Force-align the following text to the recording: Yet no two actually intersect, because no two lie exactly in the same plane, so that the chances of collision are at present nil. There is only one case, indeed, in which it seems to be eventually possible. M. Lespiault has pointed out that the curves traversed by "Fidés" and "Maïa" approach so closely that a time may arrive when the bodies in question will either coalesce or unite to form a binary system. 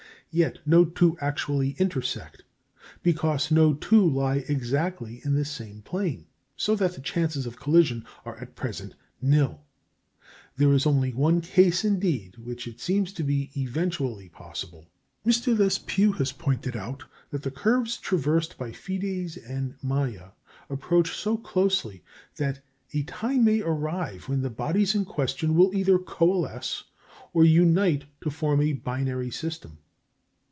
Yet 0.33 0.59
no 0.65 0.85
two 0.85 1.17
actually 1.19 1.71
intersect, 1.71 2.43
because 3.03 3.51
no 3.51 3.73
two 3.73 4.07
lie 4.09 4.45
exactly 4.47 5.19
in 5.25 5.33
the 5.33 5.43
same 5.43 5.81
plane, 5.81 6.25
so 6.55 6.73
that 6.77 6.93
the 6.93 7.01
chances 7.01 7.45
of 7.45 7.59
collision 7.59 8.05
are 8.23 8.37
at 8.39 8.55
present 8.55 8.95
nil. 9.21 9.59
There 10.55 10.71
is 10.71 10.85
only 10.85 11.11
one 11.13 11.41
case, 11.41 11.83
indeed, 11.83 12.35
in 12.37 12.45
which 12.45 12.65
it 12.65 12.79
seems 12.79 13.11
to 13.11 13.23
be 13.25 13.51
eventually 13.57 14.29
possible. 14.29 14.87
M. 15.25 15.33
Lespiault 15.33 16.15
has 16.15 16.31
pointed 16.31 16.77
out 16.77 17.03
that 17.29 17.43
the 17.43 17.51
curves 17.51 17.97
traversed 17.97 18.57
by 18.57 18.71
"Fidés" 18.71 19.35
and 19.45 19.77
"Maïa" 19.83 20.31
approach 20.69 21.13
so 21.13 21.35
closely 21.35 22.05
that 22.37 22.61
a 22.93 23.03
time 23.03 23.43
may 23.43 23.59
arrive 23.61 24.29
when 24.29 24.43
the 24.43 24.49
bodies 24.49 24.95
in 24.95 25.03
question 25.03 25.55
will 25.57 25.75
either 25.75 25.99
coalesce 25.99 26.85
or 27.33 27.43
unite 27.43 28.05
to 28.21 28.29
form 28.31 28.61
a 28.61 28.71
binary 28.71 29.29
system. 29.29 29.77